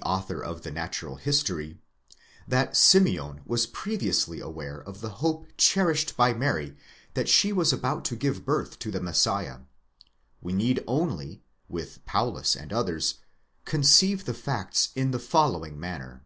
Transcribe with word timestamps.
author 0.00 0.42
of 0.42 0.62
the 0.62 0.70
Natural 0.70 1.16
History,> 1.16 1.76
that 2.48 2.74
Simeon 2.74 3.42
was 3.44 3.66
previously 3.66 4.40
aware 4.40 4.78
of 4.78 5.02
the 5.02 5.10
hope 5.20 5.46
cherished 5.58 6.16
by 6.16 6.32
Mary 6.32 6.74
that 7.12 7.28
she 7.28 7.52
was 7.52 7.70
about 7.70 8.02
to 8.06 8.16
give 8.16 8.46
birth 8.46 8.78
to 8.78 8.90
the 8.90 9.02
Messiah; 9.02 9.58
we 10.40 10.54
need 10.54 10.82
only, 10.86 11.42
with 11.68 12.02
Paulus 12.06 12.56
and 12.56 12.72
others, 12.72 13.16
conceive 13.66 14.24
the 14.24 14.32
facts 14.32 14.88
in 14.96 15.10
the 15.10 15.18
following 15.18 15.78
manner. 15.78 16.24